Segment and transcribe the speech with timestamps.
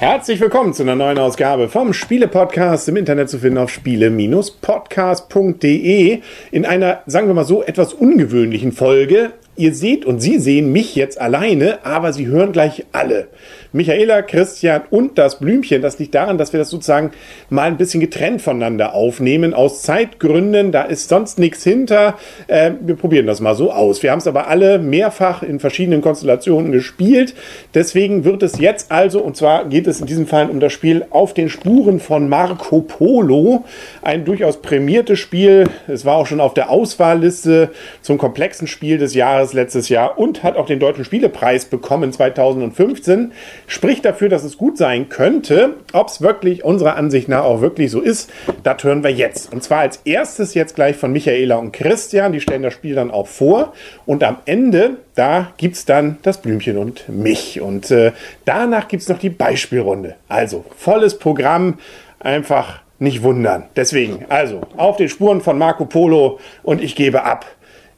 [0.00, 6.20] Herzlich willkommen zu einer neuen Ausgabe vom Spiele-Podcast im Internet zu finden auf spiele-podcast.de
[6.50, 9.34] in einer, sagen wir mal so, etwas ungewöhnlichen Folge.
[9.54, 13.28] Ihr seht und Sie sehen mich jetzt alleine, aber Sie hören gleich alle.
[13.74, 15.82] Michaela, Christian und das Blümchen.
[15.82, 17.10] Das liegt daran, dass wir das sozusagen
[17.50, 19.52] mal ein bisschen getrennt voneinander aufnehmen.
[19.52, 22.18] Aus Zeitgründen, da ist sonst nichts hinter.
[22.46, 24.02] Äh, wir probieren das mal so aus.
[24.02, 27.34] Wir haben es aber alle mehrfach in verschiedenen Konstellationen gespielt.
[27.74, 31.04] Deswegen wird es jetzt also, und zwar geht es in diesem Fall um das Spiel
[31.10, 33.64] Auf den Spuren von Marco Polo.
[34.00, 35.68] Ein durchaus prämiertes Spiel.
[35.88, 40.44] Es war auch schon auf der Auswahlliste zum komplexen Spiel des Jahres letztes Jahr und
[40.44, 43.32] hat auch den Deutschen Spielepreis bekommen 2015
[43.66, 45.74] spricht dafür, dass es gut sein könnte.
[45.92, 48.30] Ob es wirklich unserer Ansicht nach auch wirklich so ist,
[48.62, 49.52] das hören wir jetzt.
[49.52, 52.32] Und zwar als erstes jetzt gleich von Michaela und Christian.
[52.32, 53.72] Die stellen das Spiel dann auch vor.
[54.06, 57.60] Und am Ende, da gibt es dann das Blümchen und mich.
[57.60, 58.12] Und äh,
[58.44, 60.14] danach gibt es noch die Beispielrunde.
[60.28, 61.78] Also volles Programm.
[62.20, 63.64] Einfach nicht wundern.
[63.74, 67.44] Deswegen, also auf den Spuren von Marco Polo und ich gebe ab.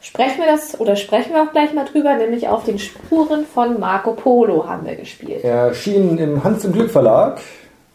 [0.00, 3.80] sprechen wir das oder sprechen wir auch gleich mal drüber, nämlich auf den Spuren von
[3.80, 5.42] Marco Polo haben wir gespielt.
[5.42, 7.40] Erschienen im Hans im Glück Verlag.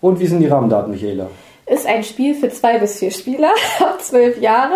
[0.02, 1.30] Und wie sind die Rahmendaten, Michaela?
[1.68, 4.76] Ist ein Spiel für zwei bis vier Spieler ab zwölf Jahre.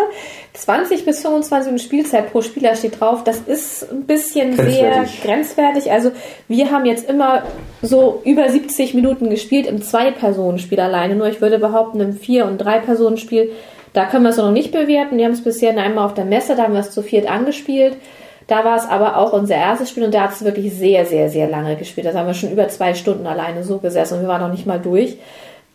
[0.60, 3.24] 20 bis 25 Minuten Spielzeit pro Spieler steht drauf.
[3.24, 5.12] Das ist ein bisschen Grenzwertig.
[5.12, 5.92] sehr grenzwertig.
[5.92, 6.12] Also
[6.48, 7.44] wir haben jetzt immer
[7.82, 11.16] so über 70 Minuten gespielt im Zwei-Personen-Spiel alleine.
[11.16, 13.52] Nur ich würde behaupten, im Vier- und Drei-Personen-Spiel
[13.94, 15.18] da können wir es noch nicht bewerten.
[15.18, 17.98] Wir haben es bisher einmal auf der Messe, da haben wir es zu viert angespielt.
[18.48, 21.30] Da war es aber auch unser erstes Spiel und da hat es wirklich sehr, sehr,
[21.30, 22.08] sehr lange gespielt.
[22.08, 24.66] Da haben wir schon über zwei Stunden alleine so gesessen und wir waren noch nicht
[24.66, 25.18] mal durch.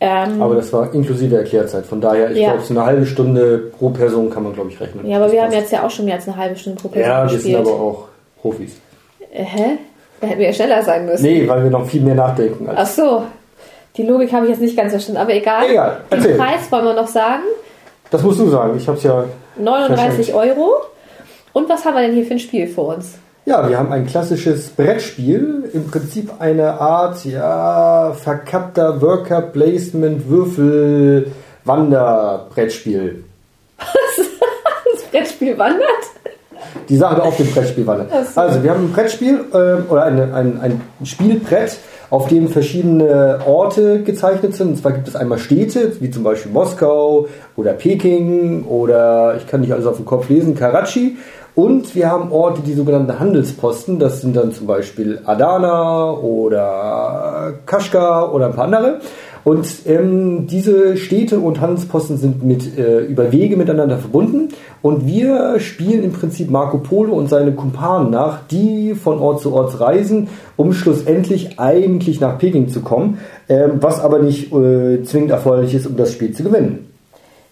[0.01, 1.85] Ähm, Aber das war inklusive Erklärzeit.
[1.85, 2.51] Von daher, ich Ja.
[2.51, 5.07] glaube, so eine halbe Stunde pro Person kann man, glaube ich, rechnen.
[5.07, 5.61] ja, aber Das wir haben passt.
[5.61, 7.43] jetzt ja auch schon mehr als eine halbe Stunde pro Person Ja, wir gespielt.
[7.43, 8.03] sind aber auch
[8.41, 8.75] Profis.
[9.33, 9.63] Äh, hä?
[10.21, 11.23] Da hätten wir ja schneller sein müssen.
[11.23, 12.67] Nee, weil wir noch viel mehr nachdenken.
[12.73, 13.23] Ach so.
[13.97, 15.69] Die Logik habe ich jetzt nicht ganz verstanden, aber egal.
[15.69, 16.37] Egal, Den erzähl.
[16.37, 17.43] Preis wollen wir noch sagen.
[18.11, 18.75] das musst du sagen.
[18.77, 19.23] Ich habe es ja.
[19.57, 20.73] 39 Euro.
[21.53, 23.13] Und was haben wir denn hier für ein Spiel vor uns?
[23.47, 25.69] Ja, wir haben ein klassisches Brettspiel.
[25.71, 31.31] Im Prinzip eine Art, ja, verkappter Worker Placement Würfel
[31.63, 33.23] Wanderbrettspiel.
[33.77, 35.85] Das Brettspiel wandert?
[36.89, 38.09] Die Sache auf dem Brettspiel wandert.
[38.33, 38.41] So.
[38.41, 41.77] Also, wir haben ein Brettspiel äh, oder eine, ein, ein Spielbrett,
[42.09, 44.69] auf dem verschiedene Orte gezeichnet sind.
[44.69, 49.61] Und zwar gibt es einmal Städte, wie zum Beispiel Moskau oder Peking oder ich kann
[49.61, 51.17] nicht alles auf dem Kopf lesen, Karachi.
[51.55, 53.97] Und wir haben Orte, die sogenannten Handelsposten.
[53.97, 58.99] Das sind dann zum Beispiel Adana oder Kashgar oder ein paar andere.
[59.45, 64.49] Und ähm, diese Städte und Handelsposten sind mit äh, über Wege miteinander verbunden.
[64.81, 69.53] Und wir spielen im Prinzip Marco Polo und seine Kumpanen nach, die von Ort zu
[69.53, 70.27] Ort reisen,
[70.57, 75.85] um schlussendlich eigentlich nach Peking zu kommen, ähm, was aber nicht äh, zwingend erforderlich ist,
[75.85, 76.91] um das Spiel zu gewinnen.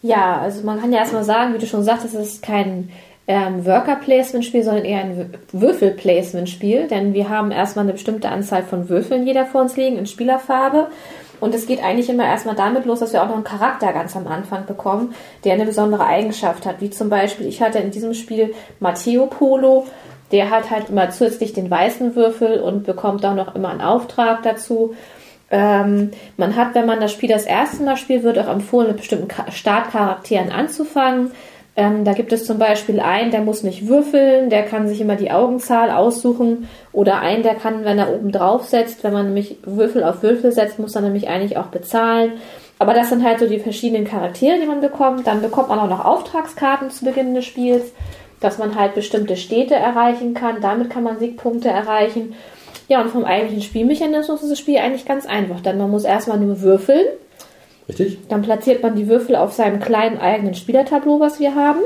[0.01, 2.89] Ja, also man kann ja erstmal sagen, wie du schon sagtest, es ist kein
[3.27, 8.89] ähm, Worker-Placement-Spiel, sondern eher ein Wür- Würfel-Placement-Spiel, denn wir haben erstmal eine bestimmte Anzahl von
[8.89, 10.87] Würfeln jeder vor uns liegen in Spielerfarbe.
[11.39, 14.15] Und es geht eigentlich immer erstmal damit los, dass wir auch noch einen Charakter ganz
[14.15, 15.13] am Anfang bekommen,
[15.43, 16.79] der eine besondere Eigenschaft hat.
[16.79, 19.85] Wie zum Beispiel, ich hatte in diesem Spiel Matteo Polo,
[20.31, 24.41] der hat halt immer zusätzlich den weißen Würfel und bekommt auch noch immer einen Auftrag
[24.43, 24.95] dazu.
[25.51, 28.97] Ähm, man hat, wenn man das Spiel das erste Mal spielt, wird auch empfohlen, mit
[28.97, 31.31] bestimmten Startcharakteren anzufangen.
[31.75, 35.15] Ähm, da gibt es zum Beispiel einen, der muss nicht würfeln, der kann sich immer
[35.15, 36.69] die Augenzahl aussuchen.
[36.91, 40.51] Oder einen, der kann, wenn er oben drauf setzt, wenn man nämlich Würfel auf Würfel
[40.51, 42.33] setzt, muss er nämlich eigentlich auch bezahlen.
[42.77, 45.25] Aber das sind halt so die verschiedenen Charaktere, die man bekommt.
[45.25, 47.91] Dann bekommt man auch noch Auftragskarten zu Beginn des Spiels,
[48.39, 50.61] dass man halt bestimmte Städte erreichen kann.
[50.61, 52.35] Damit kann man Siegpunkte erreichen.
[52.87, 55.61] Ja, und vom eigentlichen Spielmechanismus ist das Spiel eigentlich ganz einfach.
[55.61, 57.05] Denn man muss erstmal nur würfeln.
[57.87, 58.19] Richtig?
[58.29, 61.81] Dann platziert man die Würfel auf seinem kleinen eigenen Spielertableau, was wir haben.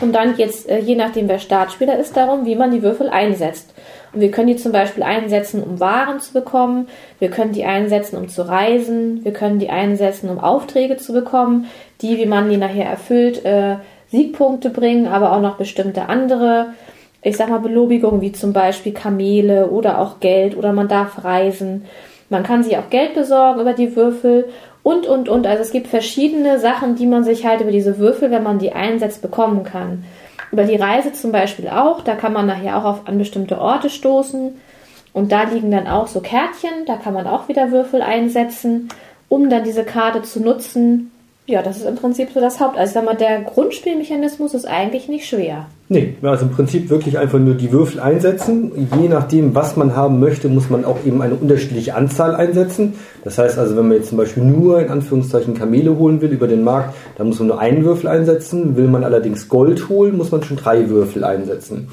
[0.00, 3.74] Und dann jetzt, äh, je nachdem wer Startspieler ist, darum, wie man die Würfel einsetzt.
[4.12, 6.88] Und wir können die zum Beispiel einsetzen, um Waren zu bekommen.
[7.18, 9.24] Wir können die einsetzen, um zu reisen.
[9.24, 11.66] Wir können die einsetzen, um Aufträge zu bekommen,
[12.02, 13.76] die, wie man die nachher erfüllt, äh,
[14.10, 16.74] Siegpunkte bringen, aber auch noch bestimmte andere,
[17.22, 21.84] ich sag mal, Belobigungen, wie zum Beispiel Kamele oder auch Geld oder man darf reisen.
[22.28, 24.48] Man kann sich auch Geld besorgen über die Würfel
[24.82, 25.46] und, und, und.
[25.46, 28.72] Also es gibt verschiedene Sachen, die man sich halt über diese Würfel, wenn man die
[28.72, 30.04] einsetzt, bekommen kann.
[30.52, 32.02] Über die Reise zum Beispiel auch.
[32.02, 34.56] Da kann man nachher auch auf, an bestimmte Orte stoßen.
[35.12, 36.86] Und da liegen dann auch so Kärtchen.
[36.86, 38.88] Da kann man auch wieder Würfel einsetzen,
[39.28, 41.10] um dann diese Karte zu nutzen,
[41.46, 42.78] ja, das ist im Prinzip so das Haupt.
[42.78, 45.66] Also sag mal, der Grundspielmechanismus ist eigentlich nicht schwer.
[45.88, 48.88] Nee, also im Prinzip wirklich einfach nur die Würfel einsetzen.
[48.96, 52.94] Je nachdem, was man haben möchte, muss man auch eben eine unterschiedliche Anzahl einsetzen.
[53.24, 56.46] Das heißt also, wenn man jetzt zum Beispiel nur in Anführungszeichen Kamele holen will über
[56.46, 58.76] den Markt, dann muss man nur einen Würfel einsetzen.
[58.76, 61.88] Will man allerdings Gold holen, muss man schon drei Würfel einsetzen.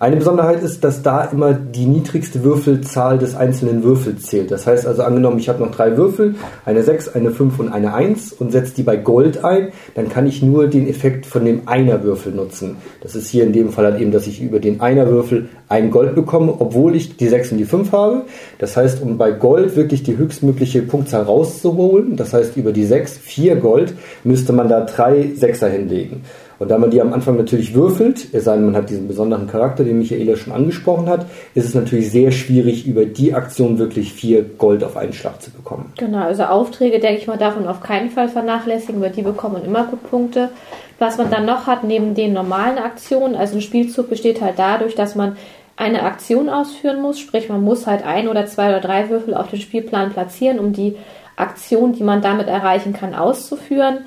[0.00, 4.52] Eine Besonderheit ist, dass da immer die niedrigste Würfelzahl des einzelnen Würfels zählt.
[4.52, 7.94] Das heißt also, angenommen, ich habe noch drei Würfel, eine 6, eine 5 und eine
[7.94, 11.66] 1 und setze die bei Gold ein, dann kann ich nur den Effekt von dem
[11.66, 12.76] Einer-Würfel nutzen.
[13.00, 16.14] Das ist hier in dem Fall halt eben, dass ich über den Einer-Würfel ein Gold
[16.14, 18.22] bekomme, obwohl ich die 6 und die 5 habe.
[18.60, 23.18] Das heißt, um bei Gold wirklich die höchstmögliche Punktzahl rauszuholen, das heißt über die 6
[23.18, 26.22] 4 Gold, müsste man da drei Sechser hinlegen.
[26.58, 29.46] Und da man die am Anfang natürlich würfelt, es sei denn, man hat diesen besonderen
[29.46, 34.12] Charakter, den Michaela schon angesprochen hat, ist es natürlich sehr schwierig, über die Aktion wirklich
[34.12, 35.92] vier Gold auf einen Schlag zu bekommen.
[35.96, 39.54] Genau, also Aufträge, denke ich mal, darf man auf keinen Fall vernachlässigen, über die bekommt
[39.54, 40.50] man immer gut Punkte.
[40.98, 44.96] Was man dann noch hat, neben den normalen Aktionen, also ein Spielzug besteht halt dadurch,
[44.96, 45.36] dass man
[45.76, 49.48] eine Aktion ausführen muss, sprich man muss halt ein oder zwei oder drei Würfel auf
[49.48, 50.96] den Spielplan platzieren, um die
[51.36, 53.98] Aktion, die man damit erreichen kann, auszuführen.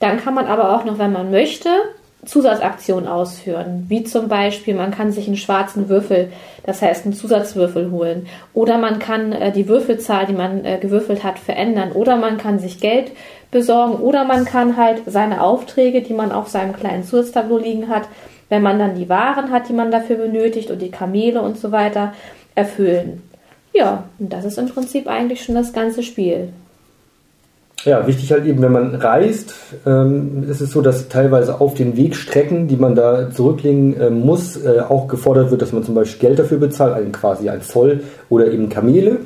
[0.00, 1.68] Dann kann man aber auch noch, wenn man möchte,
[2.26, 3.84] Zusatzaktionen ausführen.
[3.88, 6.32] Wie zum Beispiel, man kann sich einen schwarzen Würfel,
[6.64, 8.26] das heißt einen Zusatzwürfel holen.
[8.52, 11.92] Oder man kann äh, die Würfelzahl, die man äh, gewürfelt hat, verändern.
[11.92, 13.12] Oder man kann sich Geld
[13.50, 13.96] besorgen.
[13.96, 18.08] Oder man kann halt seine Aufträge, die man auf seinem kleinen Zusatztableau liegen hat,
[18.48, 21.72] wenn man dann die Waren hat, die man dafür benötigt und die Kamele und so
[21.72, 22.12] weiter,
[22.54, 23.22] erfüllen.
[23.72, 26.52] Ja, und das ist im Prinzip eigentlich schon das ganze Spiel.
[27.84, 29.54] Ja, wichtig halt eben, wenn man reist,
[29.84, 34.56] ähm, ist es so, dass teilweise auf den Wegstrecken, die man da zurücklegen äh, muss,
[34.56, 38.02] äh, auch gefordert wird, dass man zum Beispiel Geld dafür bezahlt, also quasi ein Zoll
[38.30, 39.18] oder eben Kamele.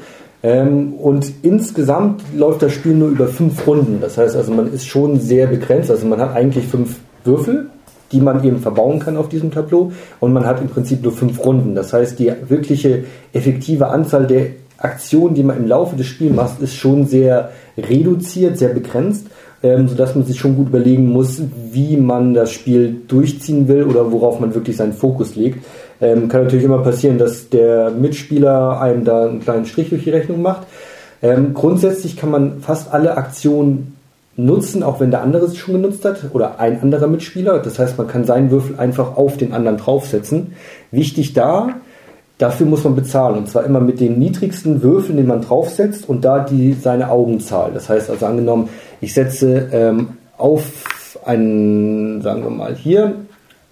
[0.43, 3.99] Ähm, und insgesamt läuft das Spiel nur über fünf Runden.
[4.01, 5.91] Das heißt also, man ist schon sehr begrenzt.
[5.91, 7.67] Also man hat eigentlich fünf Würfel,
[8.11, 9.93] die man eben verbauen kann auf diesem Tableau.
[10.19, 11.77] Und man hat im Prinzip nur fünf Runden.
[11.77, 14.47] Das heißt, die wirkliche effektive Anzahl der
[14.79, 19.27] Aktionen, die man im Laufe des Spiels macht, ist schon sehr reduziert, sehr begrenzt,
[19.63, 21.43] ähm, sodass man sich schon gut überlegen muss,
[21.73, 25.65] wie man das Spiel durchziehen will oder worauf man wirklich seinen Fokus legt.
[26.01, 30.11] Ähm, kann natürlich immer passieren, dass der Mitspieler einem da einen kleinen Strich durch die
[30.11, 30.67] Rechnung macht.
[31.23, 33.97] Ähm, grundsätzlich kann man fast alle Aktionen
[34.37, 37.59] nutzen, auch wenn der andere es schon genutzt hat oder ein anderer Mitspieler.
[37.59, 40.53] Das heißt, man kann seinen Würfel einfach auf den anderen draufsetzen.
[40.93, 41.71] Wichtig da,
[42.39, 46.25] Dafür muss man bezahlen und zwar immer mit den niedrigsten Würfeln, den man draufsetzt und
[46.25, 47.73] da die seine Augenzahl.
[47.75, 48.69] Das heißt also angenommen,
[49.01, 53.17] ich setze ähm, auf einen, sagen wir mal hier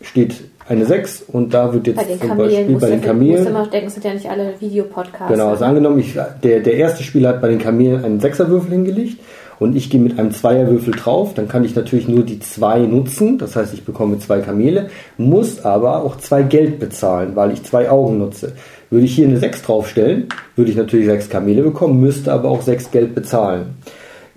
[0.02, 3.38] steht eine 6 und da wird jetzt zum Kamelen Beispiel bei den Kamelen.
[3.38, 5.32] Muss immer denken, sind ja nicht alle Videopodcasts.
[5.32, 9.20] Genau, also angenommen, ich, der, der erste Spieler hat bei den Kamelen einen Sechserwürfel hingelegt
[9.58, 13.38] und ich gehe mit einem Zweierwürfel drauf, dann kann ich natürlich nur die zwei nutzen,
[13.38, 17.90] das heißt, ich bekomme zwei Kamele, muss aber auch zwei Geld bezahlen, weil ich zwei
[17.90, 18.52] Augen nutze.
[18.90, 22.62] Würde ich hier eine 6 draufstellen, würde ich natürlich sechs Kamele bekommen, müsste aber auch
[22.62, 23.74] sechs Geld bezahlen.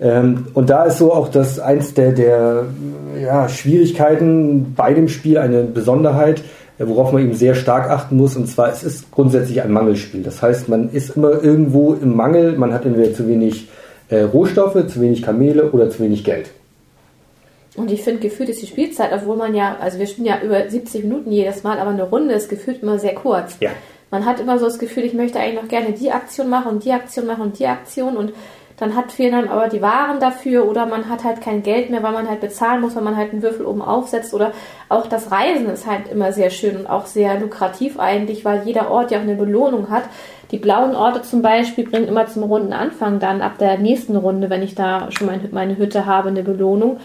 [0.00, 2.64] Ähm, und da ist so auch das eins der, der
[3.22, 6.42] ja, Schwierigkeiten bei dem Spiel eine Besonderheit,
[6.78, 8.34] äh, worauf man eben sehr stark achten muss.
[8.34, 10.22] Und zwar, es ist grundsätzlich ein Mangelspiel.
[10.22, 13.68] Das heißt, man ist immer irgendwo im Mangel, man hat entweder zu wenig
[14.10, 16.50] äh, Rohstoffe, zu wenig Kamele oder zu wenig Geld.
[17.76, 20.68] Und ich finde, gefühlt ist die Spielzeit, obwohl man ja, also wir spielen ja über
[20.68, 23.56] 70 Minuten jedes Mal, aber eine Runde ist gefühlt immer sehr kurz.
[23.60, 23.70] Ja.
[24.10, 26.84] Man hat immer so das Gefühl, ich möchte eigentlich noch gerne die Aktion machen und
[26.84, 28.32] die Aktion machen und die Aktion und
[28.80, 32.02] dann hat fehlen einem aber die Waren dafür oder man hat halt kein Geld mehr,
[32.02, 34.52] weil man halt bezahlen muss, weil man halt einen Würfel oben aufsetzt oder
[34.88, 38.90] auch das Reisen ist halt immer sehr schön und auch sehr lukrativ eigentlich, weil jeder
[38.90, 40.04] Ort ja auch eine Belohnung hat.
[40.50, 44.48] Die blauen Orte zum Beispiel bringen immer zum runden Anfang dann ab der nächsten Runde,
[44.48, 46.98] wenn ich da schon meine Hütte habe, eine Belohnung.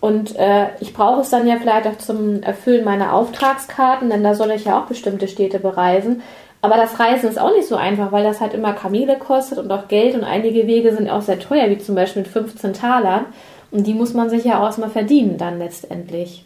[0.00, 4.34] Und äh, ich brauche es dann ja vielleicht auch zum Erfüllen meiner Auftragskarten, denn da
[4.34, 6.22] soll ich ja auch bestimmte Städte bereisen.
[6.62, 9.70] Aber das Reisen ist auch nicht so einfach, weil das halt immer Kamele kostet und
[9.72, 13.26] auch Geld und einige Wege sind auch sehr teuer, wie zum Beispiel mit 15 Talern.
[13.70, 16.44] Und die muss man sich ja auch erstmal verdienen dann letztendlich.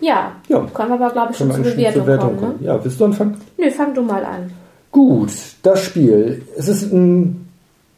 [0.00, 0.66] Ja, ja.
[0.74, 2.56] können wir aber, glaube ich, schon zur Bewertung, Bewertung, kommen.
[2.60, 2.66] Ne?
[2.66, 3.40] Ja, willst du anfangen?
[3.56, 4.50] Nö, fang du mal an.
[4.90, 5.30] Gut,
[5.62, 6.42] das Spiel.
[6.56, 7.51] Es ist ein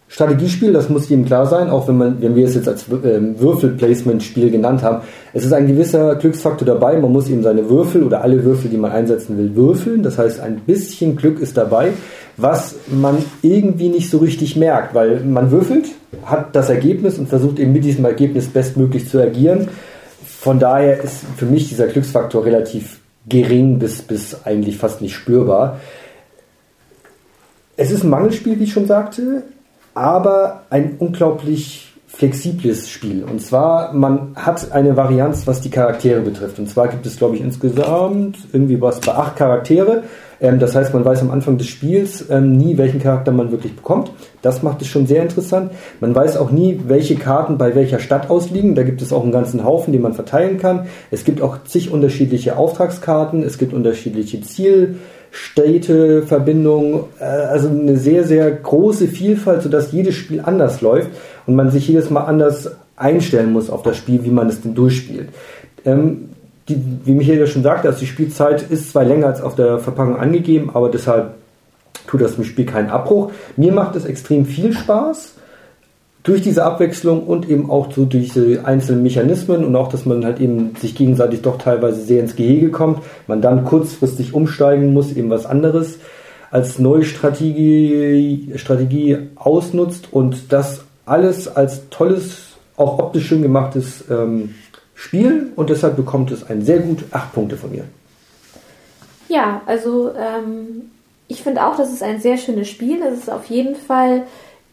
[0.09, 3.41] Strategiespiel, das muss jedem klar sein, auch wenn, man, wenn wir es jetzt als ähm,
[3.41, 5.03] Würfel-Placement-Spiel genannt haben.
[5.33, 6.97] Es ist ein gewisser Glücksfaktor dabei.
[6.99, 10.03] Man muss eben seine Würfel oder alle Würfel, die man einsetzen will, würfeln.
[10.03, 11.93] Das heißt, ein bisschen Glück ist dabei,
[12.37, 15.87] was man irgendwie nicht so richtig merkt, weil man würfelt,
[16.25, 19.69] hat das Ergebnis und versucht eben mit diesem Ergebnis bestmöglich zu agieren.
[20.25, 25.81] Von daher ist für mich dieser Glücksfaktor relativ gering bis, bis eigentlich fast nicht spürbar.
[27.77, 29.43] Es ist ein Mangelspiel, wie ich schon sagte
[29.95, 33.25] aber ein unglaublich flexibles Spiel.
[33.25, 36.59] Und zwar, man hat eine Varianz, was die Charaktere betrifft.
[36.59, 40.05] Und zwar gibt es, glaube ich, insgesamt irgendwie was bei acht Charaktere.
[40.41, 43.75] Ähm, das heißt, man weiß am Anfang des Spiels ähm, nie, welchen Charakter man wirklich
[43.75, 44.13] bekommt.
[44.43, 45.73] Das macht es schon sehr interessant.
[46.01, 48.77] Man weiß auch nie, welche Karten bei welcher Stadt ausliegen.
[48.77, 50.87] Da gibt es auch einen ganzen Haufen, den man verteilen kann.
[51.11, 53.43] Es gibt auch zig unterschiedliche Auftragskarten.
[53.43, 54.99] Es gibt unterschiedliche Ziel
[55.37, 61.11] Städteverbindung, äh, also eine sehr, sehr große Vielfalt, sodass jedes Spiel anders läuft
[61.47, 64.77] und man sich jedes Mal anders einstellen muss auf das Spiel, wie man es denn
[64.77, 65.31] durchspielt.
[65.85, 66.29] Ähm,
[66.69, 69.81] die, wie Michael ja schon sagte, also die Spielzeit ist zwar länger als auf der
[69.81, 71.35] Verpackung angegeben, aber deshalb
[72.07, 73.33] tut das dem Spiel keinen Abbruch.
[73.57, 75.35] Mir macht es extrem viel Spaß
[76.25, 80.25] durch diese Abwechslung und eben auch so durch diese einzelnen Mechanismen und auch, dass man
[80.25, 85.13] halt eben sich gegenseitig doch teilweise sehr ins Gehege kommt, man dann kurzfristig umsteigen muss,
[85.15, 85.99] eben was anderes
[86.51, 94.55] als neue Strategie, Strategie ausnutzt und das alles als tolles, auch optisch schön gemachtes ähm,
[94.95, 97.85] Spiel und deshalb bekommt es ein sehr gut acht Punkte von mir.
[99.29, 100.91] Ja, also ähm,
[101.29, 103.03] ich finde auch, das ist ein sehr schönes Spiel.
[103.03, 104.23] Es ist auf jeden Fall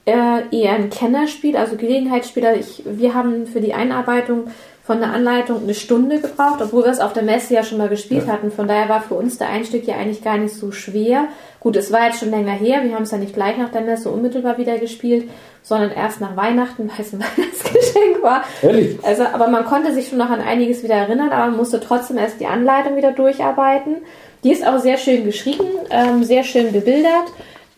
[0.06, 0.12] äh,
[0.52, 2.56] eher ein Kennerspiel, also Gelegenheitsspieler.
[2.56, 4.48] Ich, wir haben für die Einarbeitung
[4.84, 7.88] von der Anleitung eine Stunde gebraucht, obwohl wir es auf der Messe ja schon mal
[7.88, 8.34] gespielt ja.
[8.34, 8.52] hatten.
[8.52, 11.26] Von daher war für uns der Einstieg ja eigentlich gar nicht so schwer.
[11.60, 12.84] Gut, es war jetzt schon länger her.
[12.84, 15.30] Wir haben es ja nicht gleich nach der Messe unmittelbar wieder gespielt,
[15.62, 18.44] sondern erst nach Weihnachten, weil es ein Weihnachtsgeschenk war.
[18.64, 18.98] Ehrlich?
[19.04, 22.18] Also, aber man konnte sich schon noch an einiges wieder erinnern, aber man musste trotzdem
[22.18, 23.98] erst die Anleitung wieder durcharbeiten.
[24.44, 27.32] Die ist auch sehr schön geschrieben, ähm, sehr schön bebildert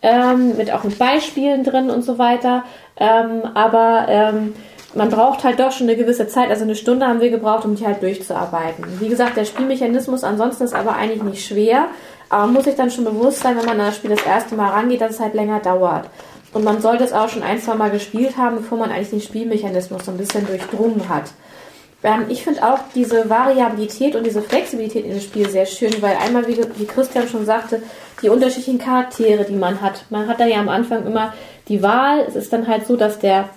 [0.04, 2.62] ähm, mit auch mit Beispielen drin und so weiter.
[2.98, 4.54] Ähm, aber ähm,
[4.94, 7.74] man braucht halt doch schon eine gewisse Zeit, also eine Stunde haben wir gebraucht, um
[7.74, 8.84] die halt durchzuarbeiten.
[9.00, 11.86] Wie gesagt, der Spielmechanismus ansonsten ist aber eigentlich nicht schwer,
[12.28, 14.70] aber muss sich dann schon bewusst sein, wenn man an das Spiel das erste Mal
[14.70, 16.04] rangeht, dass es halt länger dauert.
[16.52, 19.20] Und man sollte es auch schon ein, zwei Mal gespielt haben, bevor man eigentlich den
[19.22, 21.32] Spielmechanismus so ein bisschen durchdrungen hat.
[22.04, 26.16] Ähm, ich finde auch diese Variabilität und diese Flexibilität in dem Spiel sehr schön, weil
[26.16, 27.82] einmal, wie, wie Christian schon sagte,
[28.22, 30.04] die unterschiedlichen Charaktere, die man hat.
[30.10, 31.34] Man hat da ja am Anfang immer
[31.68, 32.24] die Wahl.
[32.28, 33.48] Es ist dann halt so, dass der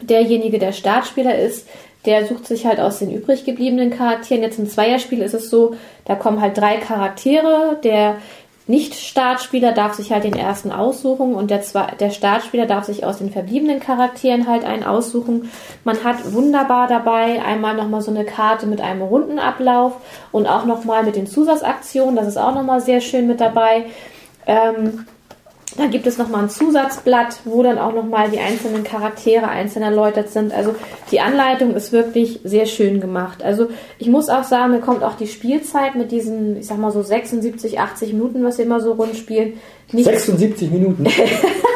[0.00, 1.68] derjenige, der Startspieler ist,
[2.04, 4.42] der sucht sich halt aus den übrig gebliebenen Charakteren.
[4.42, 7.78] Jetzt im Zweierspiel ist es so, da kommen halt drei Charaktere.
[7.82, 8.16] Der
[8.68, 11.62] nicht-Startspieler darf sich halt den ersten aussuchen und der,
[12.00, 15.50] der Startspieler darf sich aus den verbliebenen Charakteren halt einen aussuchen.
[15.84, 19.92] Man hat wunderbar dabei einmal nochmal so eine Karte mit einem Rundenablauf
[20.32, 22.16] und auch nochmal mit den Zusatzaktionen.
[22.16, 23.86] Das ist auch nochmal sehr schön mit dabei.
[24.46, 25.06] Ähm,
[25.76, 30.30] dann gibt es nochmal ein Zusatzblatt, wo dann auch nochmal die einzelnen Charaktere einzeln erläutert
[30.30, 30.54] sind.
[30.54, 30.74] Also
[31.10, 33.42] die Anleitung ist wirklich sehr schön gemacht.
[33.42, 33.68] Also
[33.98, 37.02] ich muss auch sagen, mir kommt auch die Spielzeit mit diesen, ich sag mal so
[37.02, 39.54] 76, 80 Minuten, was wir immer so rund spielen.
[39.92, 41.04] Nicht 76 Minuten?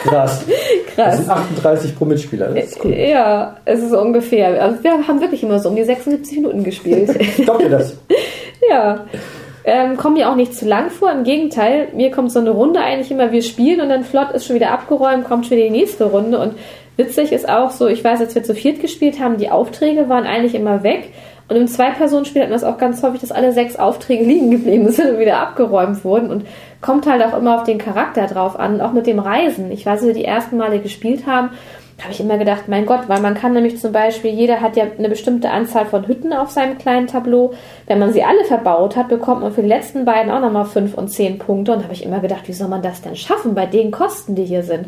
[0.03, 0.45] Krass.
[0.95, 1.17] Krass.
[1.17, 2.49] Das sind 38 pro Mitspieler.
[2.49, 2.95] Das ist cool.
[2.95, 4.63] Ja, es ist ungefähr.
[4.63, 7.11] Also wir haben wirklich immer so um die 76 Minuten gespielt.
[7.43, 7.97] Stoppt ihr das?
[8.69, 9.05] ja.
[9.73, 11.13] Ähm, kommen mir auch nicht zu lang vor.
[11.13, 14.45] Im Gegenteil, mir kommt so eine Runde eigentlich immer, wir spielen und dann flott ist
[14.45, 16.41] schon wieder abgeräumt, kommt schon wieder die nächste Runde.
[16.41, 16.55] Und
[16.97, 20.25] witzig ist auch so, ich weiß, als wir zu viert gespielt haben, die Aufträge waren
[20.25, 21.13] eigentlich immer weg.
[21.47, 24.91] Und im Zwei-Personen-Spiel hatten wir es auch ganz häufig, dass alle sechs Aufträge liegen geblieben
[24.91, 26.31] sind und wieder abgeräumt wurden.
[26.31, 26.47] Und
[26.81, 29.71] kommt halt auch immer auf den Charakter drauf an, auch mit dem Reisen.
[29.71, 31.51] Ich weiß, als wir die ersten Male gespielt haben,
[32.03, 34.85] habe ich immer gedacht, mein Gott, weil man kann nämlich zum Beispiel, jeder hat ja
[34.97, 37.53] eine bestimmte Anzahl von Hütten auf seinem kleinen Tableau.
[37.87, 40.95] Wenn man sie alle verbaut hat, bekommt man für die letzten beiden auch nochmal fünf
[40.95, 41.73] und zehn Punkte.
[41.73, 44.45] Und habe ich immer gedacht, wie soll man das denn schaffen bei den Kosten, die
[44.45, 44.87] hier sind?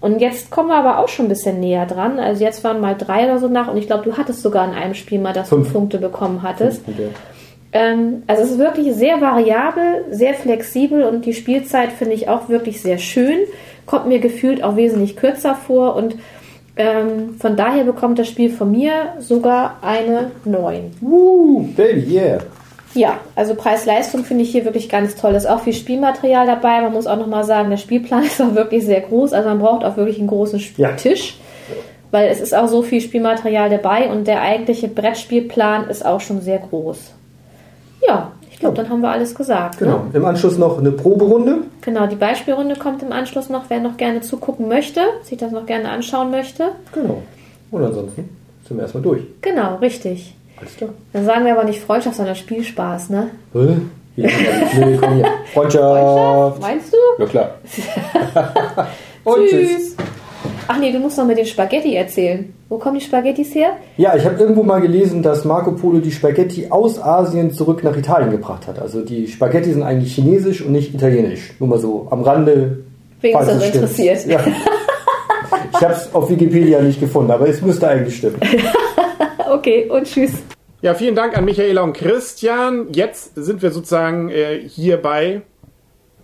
[0.00, 2.20] Und jetzt kommen wir aber auch schon ein bisschen näher dran.
[2.20, 4.74] Also jetzt waren mal drei oder so nach und ich glaube, du hattest sogar in
[4.74, 5.68] einem Spiel mal, dass fünf.
[5.68, 6.82] du Punkte bekommen hattest.
[7.72, 12.48] Ähm, also es ist wirklich sehr variabel, sehr flexibel und die Spielzeit finde ich auch
[12.48, 13.40] wirklich sehr schön.
[13.86, 16.16] Kommt mir gefühlt auch wesentlich kürzer vor und
[16.76, 20.92] ähm, von daher bekommt das Spiel von mir sogar eine 9.
[21.00, 22.38] Woo, baby, yeah.
[22.94, 25.34] Ja, also Preis-Leistung finde ich hier wirklich ganz toll.
[25.34, 26.80] Es ist auch viel Spielmaterial dabei.
[26.80, 29.32] Man muss auch nochmal sagen, der Spielplan ist auch wirklich sehr groß.
[29.32, 31.36] Also man braucht auch wirklich einen großen Spieltisch.
[31.68, 31.74] Ja.
[32.10, 36.40] Weil es ist auch so viel Spielmaterial dabei und der eigentliche Brettspielplan ist auch schon
[36.40, 37.12] sehr groß.
[38.06, 39.78] Ja, Ich glaube, dann haben wir alles gesagt.
[39.78, 39.98] Genau.
[39.98, 40.10] Ne?
[40.14, 41.58] Im Anschluss noch eine Proberunde.
[41.82, 45.64] Genau, die Beispielrunde kommt im Anschluss noch, wer noch gerne zugucken möchte, sich das noch
[45.66, 46.70] gerne anschauen möchte.
[46.92, 47.22] Genau.
[47.70, 48.28] Und ansonsten
[48.66, 49.22] sind wir erstmal durch.
[49.42, 50.34] Genau, richtig.
[50.60, 50.90] Alles klar.
[51.12, 53.30] Dann sagen wir aber nicht Freundschaft, sondern Spielspaß, ne?
[53.52, 53.76] Hä?
[54.16, 55.26] Nee, komm hier.
[55.54, 56.60] Freundschaft.
[56.60, 57.22] Meinst du?
[57.22, 57.50] Ja, klar.
[59.24, 59.94] Und Tschüss.
[60.66, 62.52] Ach nee, du musst noch mit den Spaghetti erzählen.
[62.68, 63.70] Wo kommen die Spaghettis her?
[63.96, 67.96] Ja, ich habe irgendwo mal gelesen, dass Marco Polo die Spaghetti aus Asien zurück nach
[67.96, 68.78] Italien gebracht hat.
[68.78, 71.54] Also die Spaghetti sind eigentlich chinesisch und nicht italienisch.
[71.60, 72.80] Nur mal so am Rande.
[73.22, 73.82] Wen falls es das es stimmt.
[73.84, 74.26] interessiert.
[74.26, 74.40] Ja.
[75.72, 78.40] Ich habe es auf Wikipedia nicht gefunden, aber es müsste eigentlich stimmen.
[79.50, 80.32] Okay, und tschüss.
[80.82, 82.88] Ja, vielen Dank an Michaela und Christian.
[82.92, 85.40] Jetzt sind wir sozusagen äh, hier bei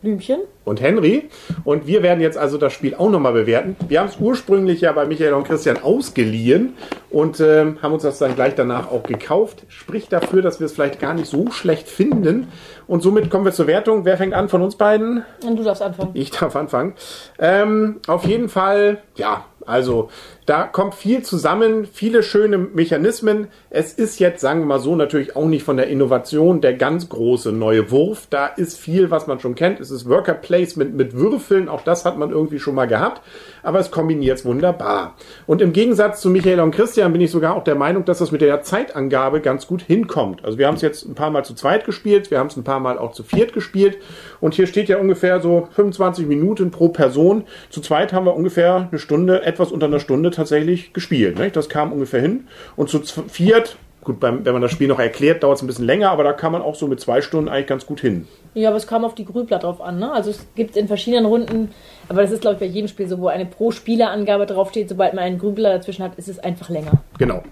[0.05, 0.43] Blümchen.
[0.65, 1.29] und Henry.
[1.65, 3.77] Und wir werden jetzt also das Spiel auch nochmal bewerten.
[3.89, 6.75] Wir haben es ursprünglich ja bei Michael und Christian ausgeliehen
[7.11, 9.65] und ähm, haben uns das dann gleich danach auch gekauft.
[9.69, 12.49] Spricht dafür, dass wir es vielleicht gar nicht so schlecht finden.
[12.87, 14.05] Und somit kommen wir zur Wertung.
[14.05, 15.25] Wer fängt an von uns beiden?
[15.47, 16.11] Und du darfst anfangen.
[16.15, 16.95] Ich darf anfangen.
[17.39, 20.11] Ähm, auf jeden Fall, ja, also
[20.47, 23.49] da kommt viel zusammen, viele schöne Mechanismen.
[23.71, 27.09] Es ist jetzt, sagen wir mal so, natürlich auch nicht von der Innovation der ganz
[27.09, 28.27] große neue Wurf.
[28.29, 29.81] Da ist viel, was man schon kennt.
[29.81, 33.23] Es ist Worker Placement mit Würfeln, auch das hat man irgendwie schon mal gehabt,
[33.63, 35.15] aber es kombiniert wunderbar.
[35.47, 38.31] Und im Gegensatz zu Michael und Christian bin ich sogar auch der Meinung, dass das
[38.31, 40.45] mit der Zeitangabe ganz gut hinkommt.
[40.45, 42.65] Also wir haben es jetzt ein paar Mal zu zweit gespielt, wir haben es ein
[42.65, 43.97] paar Mal auch zu viert gespielt
[44.41, 47.45] und hier steht ja ungefähr so 25 Minuten pro Person.
[47.71, 51.39] Zu zweit haben wir ungefähr eine Stunde, etwas unter einer Stunde tatsächlich gespielt.
[51.39, 51.57] Nicht?
[51.57, 52.49] Das kam ungefähr hin.
[52.77, 55.87] Und zu viert, gut, beim, wenn man das Spiel noch erklärt, dauert es ein bisschen
[55.87, 58.29] länger, aber da kann man auch so mit zwei Stunden eigentlich ganz gut hin.
[58.55, 59.99] Ja, aber es kam auf die Grübler drauf an.
[59.99, 60.13] Ne?
[60.13, 61.71] Also es gibt in verschiedenen Runden,
[62.09, 65.25] aber das ist glaube ich bei jedem Spiel so, wo eine Pro-Spieler-Angabe draufsteht, sobald man
[65.25, 67.03] einen Grübler dazwischen hat, ist es einfach länger.
[67.17, 67.45] Genau,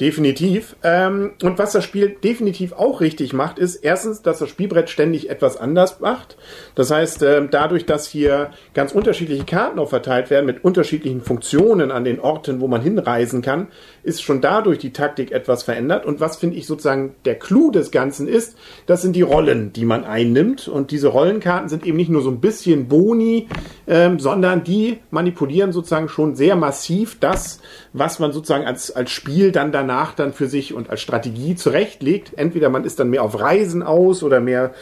[0.00, 0.74] definitiv.
[0.82, 5.30] Ähm, und was das Spiel definitiv auch richtig macht, ist erstens, dass das Spielbrett ständig
[5.30, 6.36] etwas anders macht.
[6.74, 11.92] Das heißt, ähm, dadurch, dass hier ganz unterschiedliche Karten auch verteilt werden mit unterschiedlichen Funktionen
[11.92, 13.68] an den Orten, wo man hinreisen kann,
[14.02, 16.06] ist schon dadurch die Taktik etwas verändert.
[16.06, 19.84] Und was finde ich sozusagen der Clou des Ganzen ist, das sind die Rollen, die
[19.84, 20.66] man einnimmt.
[20.66, 23.46] Und diese Rollenkarten sind eben nicht nur so ein bisschen Boni,
[23.86, 27.60] ähm, sondern die manipulieren sozusagen schon sehr massiv das,
[27.92, 32.32] was man sozusagen als, als Spiel dann danach dann für sich und als Strategie zurechtlegt.
[32.36, 34.72] Entweder man ist dann mehr auf Reisen aus oder mehr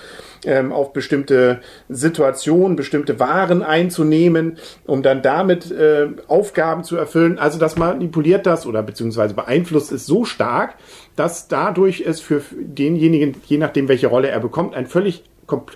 [0.45, 7.39] ähm, auf bestimmte Situationen, bestimmte Waren einzunehmen, um dann damit äh, Aufgaben zu erfüllen.
[7.39, 10.75] Also das manipuliert das oder beziehungsweise beeinflusst es so stark,
[11.17, 15.25] dass dadurch es für denjenigen, je nachdem welche Rolle er bekommt, ein völlig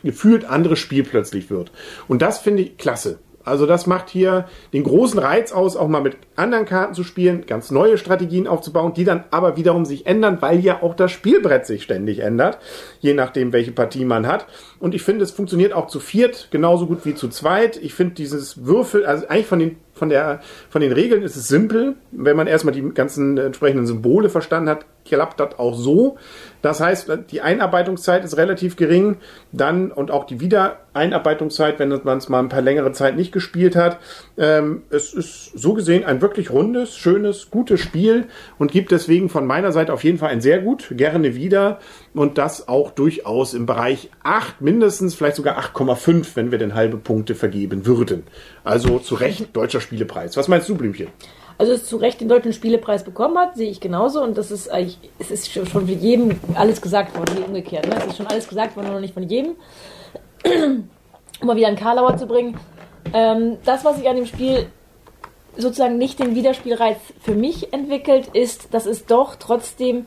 [0.03, 1.71] gefühlt anderes Spiel plötzlich wird.
[2.09, 3.19] Und das finde ich klasse.
[3.47, 7.47] Also das macht hier den großen Reiz aus, auch mal mit anderen Karten zu spielen,
[7.47, 11.65] ganz neue Strategien aufzubauen, die dann aber wiederum sich ändern, weil ja auch das Spielbrett
[11.65, 12.59] sich ständig ändert,
[13.01, 14.47] je nachdem, welche Partie man hat.
[14.81, 17.77] Und ich finde, es funktioniert auch zu viert genauso gut wie zu zweit.
[17.77, 21.49] Ich finde dieses Würfel, also eigentlich von den von der von den Regeln ist es
[21.49, 21.95] simpel.
[22.11, 26.17] Wenn man erstmal die ganzen entsprechenden Symbole verstanden hat, klappt das auch so.
[26.63, 29.19] Das heißt, die Einarbeitungszeit ist relativ gering,
[29.53, 33.77] dann und auch die Wiedereinarbeitungszeit, wenn man es mal ein paar längere Zeit nicht gespielt
[33.77, 33.99] hat.
[34.37, 38.25] Ähm, es ist so gesehen ein wirklich rundes, schönes, gutes Spiel
[38.59, 41.79] und gibt deswegen von meiner Seite auf jeden Fall ein sehr gut, gerne wieder
[42.15, 46.97] und das auch durchaus im Bereich 8 mindestens, vielleicht sogar 8,5, wenn wir denn halbe
[46.97, 48.25] Punkte vergeben würden.
[48.65, 50.37] Also zu Recht deutscher Spielepreis.
[50.37, 51.09] Was meinst du, Blümchen?
[51.59, 54.23] Also es zu Recht den deutschen Spielepreis bekommen hat, sehe ich genauso.
[54.23, 57.87] Und das ist eigentlich, es ist schon von jedem alles gesagt worden, wie umgekehrt.
[57.89, 57.97] Ne?
[57.99, 59.57] Es ist schon alles gesagt worden, noch nicht von jedem.
[61.41, 62.59] um mal wieder einen Karlauer zu bringen.
[63.13, 64.67] Ähm, das, was sich an dem Spiel
[65.57, 70.07] sozusagen nicht den Wiederspielreiz für mich entwickelt, ist, dass es doch trotzdem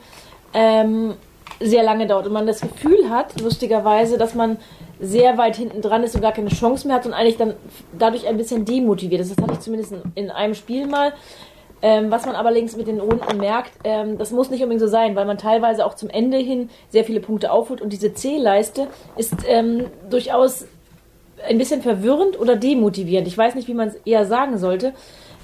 [0.54, 1.16] ähm,
[1.60, 4.58] sehr lange dauert und man das Gefühl hat, lustigerweise, dass man
[5.00, 7.54] sehr weit hinten dran ist und gar keine Chance mehr hat und eigentlich dann
[7.98, 9.32] dadurch ein bisschen demotiviert ist.
[9.32, 11.14] Das hatte ich zumindest in, in einem Spiel mal.
[11.82, 15.16] Ähm, was man allerdings mit den Runden merkt, ähm, das muss nicht unbedingt so sein,
[15.16, 19.34] weil man teilweise auch zum Ende hin sehr viele Punkte aufholt und diese C-Leiste ist
[19.48, 20.66] ähm, durchaus
[21.48, 23.30] ein bisschen verwirrend oder demotivierend.
[23.30, 24.94] Ich weiß nicht, wie man es eher sagen sollte.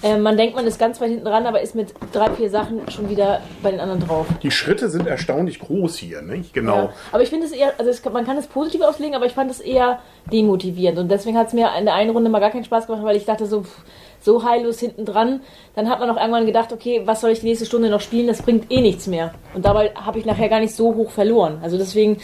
[0.04, 2.90] Ähm, man denkt, man ist ganz weit hinten dran, aber ist mit drei, vier Sachen
[2.92, 4.28] schon wieder bei den anderen drauf.
[4.44, 6.54] Die Schritte sind erstaunlich groß hier, nicht?
[6.54, 6.76] Genau.
[6.76, 9.34] Ja, aber ich finde es eher, also es, man kann es positiv auslegen, aber ich
[9.34, 10.00] fand es eher
[10.32, 11.00] demotivierend.
[11.00, 13.16] Und deswegen hat es mir in der einen Runde mal gar keinen Spaß gemacht, weil
[13.16, 13.84] ich dachte so, pff,
[14.20, 15.42] so heillos hinten dran.
[15.76, 18.28] Dann hat man auch irgendwann gedacht, okay, was soll ich die nächste Stunde noch spielen?
[18.28, 19.34] Das bringt eh nichts mehr.
[19.54, 21.60] Und dabei habe ich nachher gar nicht so hoch verloren.
[21.62, 22.18] Also deswegen,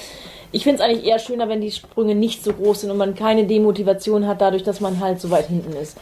[0.51, 3.15] ich finde es eigentlich eher schöner, wenn die Sprünge nicht so groß sind und man
[3.15, 5.97] keine Demotivation hat, dadurch, dass man halt so weit hinten ist.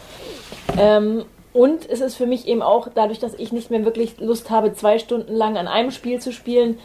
[0.77, 4.49] Ähm, und es ist für mich eben auch, dadurch, dass ich nicht mehr wirklich Lust
[4.49, 6.77] habe, zwei Stunden lang an einem Spiel zu spielen,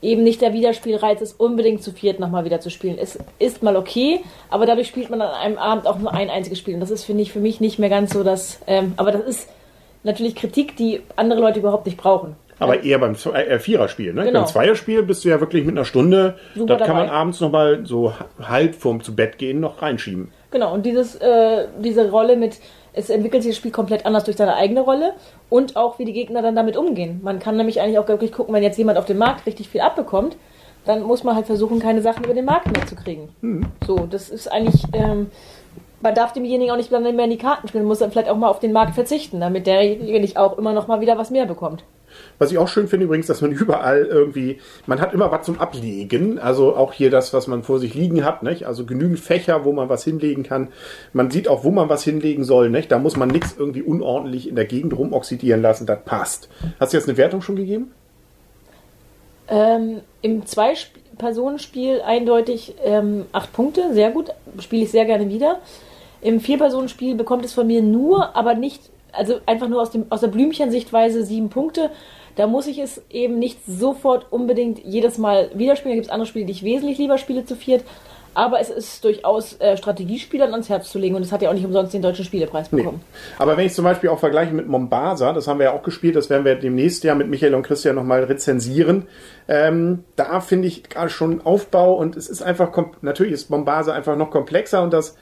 [0.00, 2.98] eben nicht der Wiederspielreiz ist, unbedingt zu viert nochmal wieder zu spielen.
[2.98, 6.58] Es ist mal okay, aber dadurch spielt man an einem Abend auch nur ein einziges
[6.58, 6.74] Spiel.
[6.74, 8.60] Und das ist, finde ich, für mich nicht mehr ganz so das.
[8.66, 9.48] Ähm, aber das ist
[10.04, 12.36] natürlich Kritik, die andere Leute überhaupt nicht brauchen.
[12.60, 14.24] Aber eher beim Zwei- äh, Viererspiel, ne?
[14.24, 14.40] Genau.
[14.40, 17.84] Beim Zweierspiel bist du ja wirklich mit einer Stunde, Super das kann man abends nochmal
[17.84, 20.32] so halb vorm zu Bett gehen noch reinschieben.
[20.50, 22.56] Genau, und dieses, äh, diese Rolle mit,
[22.98, 25.14] es entwickelt sich das Spiel komplett anders durch seine eigene Rolle
[25.48, 27.20] und auch wie die Gegner dann damit umgehen.
[27.22, 29.80] Man kann nämlich eigentlich auch wirklich gucken, wenn jetzt jemand auf dem Markt richtig viel
[29.80, 30.36] abbekommt,
[30.84, 33.28] dann muss man halt versuchen, keine Sachen über den Markt mehr zu kriegen.
[33.86, 35.30] So, das ist eigentlich, ähm,
[36.00, 38.48] man darf demjenigen auch nicht mehr in die Karten spielen, muss dann vielleicht auch mal
[38.48, 41.84] auf den Markt verzichten, damit derjenige nicht auch immer noch mal wieder was mehr bekommt.
[42.38, 45.60] Was ich auch schön finde übrigens, dass man überall irgendwie, man hat immer was zum
[45.60, 46.38] Ablegen.
[46.38, 48.66] Also auch hier das, was man vor sich liegen hat, nicht?
[48.66, 50.68] Also genügend Fächer, wo man was hinlegen kann.
[51.12, 52.92] Man sieht auch, wo man was hinlegen soll, nicht?
[52.92, 56.48] Da muss man nichts irgendwie unordentlich in der Gegend rumoxidieren lassen, das passt.
[56.78, 57.92] Hast du jetzt eine Wertung schon gegeben?
[59.48, 65.60] Ähm, Im Zwei-Personen-Spiel eindeutig ähm, acht Punkte, sehr gut, spiele ich sehr gerne wieder.
[66.20, 70.20] Im Vier-Personen-Spiel bekommt es von mir nur, aber nicht, also einfach nur aus, dem, aus
[70.20, 71.90] der Blümchen-Sichtweise sieben Punkte.
[72.36, 75.92] Da muss ich es eben nicht sofort unbedingt jedes Mal wieder spielen.
[75.92, 77.84] Da gibt es andere Spiele, die ich wesentlich lieber spiele zu viert.
[78.34, 81.54] Aber es ist durchaus äh, Strategiespielern ans Herz zu legen und es hat ja auch
[81.54, 83.00] nicht umsonst den deutschen Spielepreis bekommen.
[83.38, 86.14] Aber wenn ich zum Beispiel auch vergleiche mit Mombasa, das haben wir ja auch gespielt,
[86.14, 89.06] das werden wir demnächst ja mit Michael und Christian nochmal rezensieren.
[89.48, 92.70] Ähm, da finde ich gerade schon Aufbau und es ist einfach,
[93.02, 95.16] natürlich ist Mombasa einfach noch komplexer und das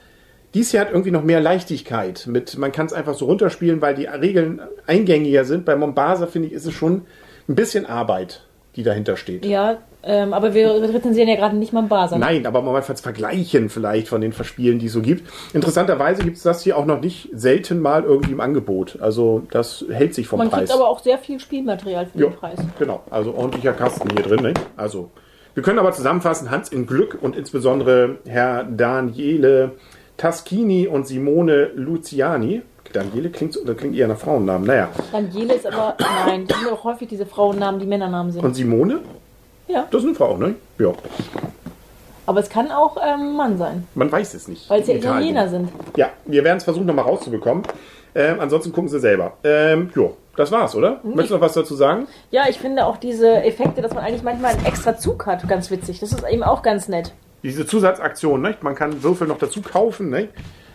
[0.53, 2.25] dies Jahr hat irgendwie noch mehr Leichtigkeit.
[2.27, 5.65] Mit, man kann es einfach so runterspielen, weil die Regeln eingängiger sind.
[5.65, 7.03] Bei Mombasa finde ich, ist es schon
[7.47, 8.43] ein bisschen Arbeit,
[8.75, 9.45] die dahinter steht.
[9.45, 12.17] Ja, ähm, aber wir rezensieren ja gerade nicht einen Baser.
[12.17, 15.29] Nein, aber mal als Vergleichen vielleicht von den Verspielen, die es so gibt.
[15.53, 18.99] Interessanterweise gibt es das hier auch noch nicht selten mal irgendwie im Angebot.
[19.01, 20.69] Also das hält sich vom Man Preis.
[20.69, 22.59] kriegt aber auch sehr viel Spielmaterial für Ja, den Preis.
[22.79, 23.03] genau.
[23.09, 24.41] Also ordentlicher Kasten hier drin.
[24.43, 24.53] Ne?
[24.77, 25.11] Also
[25.55, 29.71] wir können aber zusammenfassen, Hans in Glück und insbesondere Herr Daniele
[30.17, 32.61] Taschini und Simone Luciani.
[32.93, 34.65] Daniele klingt, klingt eher nach Frauennamen.
[34.67, 34.89] Naja.
[35.11, 38.43] Daniele ist aber, nein, das sind auch häufig diese Frauennamen, die Männernamen sind.
[38.43, 38.99] Und Simone?
[39.67, 40.55] ja, Das ist eine Frau, ne?
[40.79, 40.93] Ja.
[42.25, 44.69] aber es kann auch ähm, Mann sein, Man weiß es nicht.
[44.69, 45.35] weil es ja Italien.
[45.35, 45.69] Italiener sind.
[45.97, 47.63] Ja, wir werden es versuchen, nochmal rauszubekommen.
[48.15, 49.33] Ähm, ansonsten gucken Sie selber.
[49.43, 51.01] Ähm, jo, das war's, oder?
[51.03, 52.07] Möchtest du noch was dazu sagen?
[52.31, 55.69] Ja, ich finde auch diese Effekte, dass man eigentlich manchmal einen extra Zug hat, ganz
[55.69, 55.99] witzig.
[55.99, 57.11] Das ist eben auch ganz nett.
[57.43, 58.63] Diese Zusatzaktion, nicht?
[58.63, 60.29] Man kann Würfel noch dazu kaufen, nicht?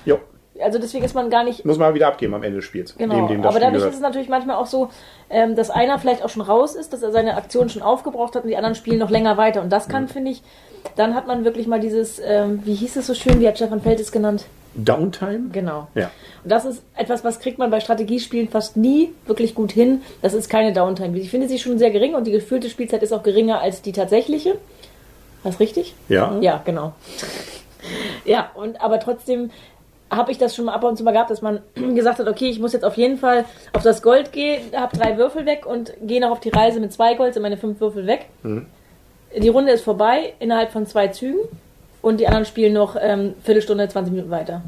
[0.05, 0.19] Jo,
[0.61, 2.95] Also deswegen ist man gar nicht muss man wieder abgeben am Ende des Spiels.
[2.97, 3.91] Genau, Dem, dem aber Spiel dadurch gehört.
[3.91, 4.91] ist es natürlich manchmal auch so,
[5.31, 8.45] ähm, dass einer vielleicht auch schon raus ist, dass er seine Aktion schon aufgebraucht hat
[8.45, 9.63] und die anderen spielen noch länger weiter.
[9.63, 9.93] Und das Mhm.
[9.93, 10.43] kann, finde ich,
[10.97, 13.81] dann hat man wirklich mal dieses, ähm, wie hieß es so schön, wie hat Stefan
[13.81, 14.45] Feld es genannt?
[14.75, 15.51] Downtime?
[15.53, 15.89] Genau.
[15.95, 16.11] Ja.
[16.43, 20.01] Und das ist etwas, was kriegt man bei Strategiespielen fast nie wirklich gut hin.
[20.23, 21.19] Das ist keine Downtime.
[21.19, 23.93] Ich finde sie schon sehr gering und die gefühlte Spielzeit ist auch geringer als die
[23.93, 24.57] tatsächliche.
[25.43, 25.95] Was richtig?
[26.09, 26.39] Ja.
[26.41, 26.93] Ja, genau.
[28.25, 29.51] Ja, und aber trotzdem
[30.11, 32.49] habe ich das schon mal ab und zu mal gehabt, dass man gesagt hat, okay,
[32.49, 35.93] ich muss jetzt auf jeden Fall auf das Gold gehen, habe drei Würfel weg und
[36.03, 38.27] gehe noch auf die Reise mit zwei Gold, sind meine fünf Würfel weg.
[39.37, 41.41] Die Runde ist vorbei innerhalb von zwei Zügen
[42.03, 44.63] und die anderen spielen noch ähm, Viertelstunde, 20 Minuten weiter.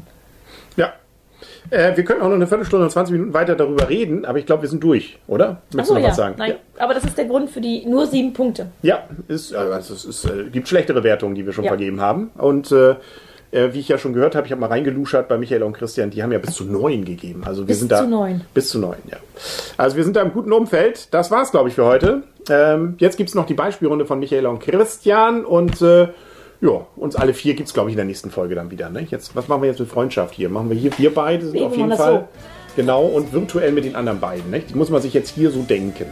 [1.71, 1.77] Ja.
[1.77, 4.45] Äh, wir können auch noch eine Viertelstunde und 20 Minuten weiter darüber reden, aber ich
[4.45, 5.61] glaube, wir sind durch, oder?
[5.73, 6.09] Möchtest Achso, du noch ja.
[6.09, 6.35] was sagen?
[6.37, 8.67] Nein, aber das ist der Grund für die nur sieben Punkte.
[8.81, 11.71] Ja, ja ist, also es ist, äh, gibt schlechtere Wertungen, die wir schon Ja.
[11.71, 12.31] vergeben haben.
[12.37, 12.95] Und äh,
[13.51, 16.09] äh, wie ich ja schon gehört habe, ich habe mal reingeluschert bei Michael und Christian,
[16.09, 17.43] die haben ja bis zu neun gegeben.
[17.45, 18.41] Also wir Bis sind da zu neun.
[18.53, 19.17] bis zu neun, ja.
[19.77, 21.13] Also wir sind da im guten Umfeld.
[21.13, 22.23] Das war's, glaube ich, für heute.
[22.49, 26.07] Ähm, jetzt gibt's noch die Beispielrunde von Michael und Christian und äh,
[26.65, 28.89] ja, uns alle vier gibt's glaube ich, in der nächsten Folge dann wieder.
[28.89, 29.07] Ne?
[29.09, 30.49] Jetzt, was machen wir jetzt mit Freundschaft hier?
[30.49, 32.27] Machen wir hier, wir beide sind Nee, auf jeden Fall.
[32.75, 34.49] Genau, und virtuell mit den anderen beiden.
[34.49, 34.59] Ne?
[34.59, 36.07] Die muss man sich jetzt hier so denken.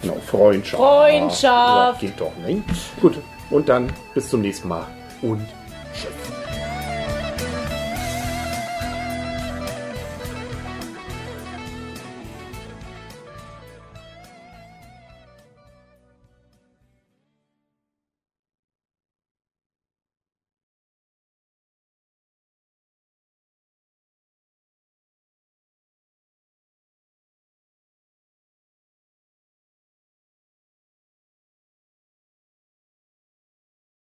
[0.00, 0.82] Genau, Freundschaft.
[0.82, 2.02] Freundschaft.
[2.02, 2.62] Ja, geht doch, ne?
[3.00, 3.18] Gut,
[3.50, 4.86] und dann bis zum nächsten Mal.
[5.20, 5.46] Und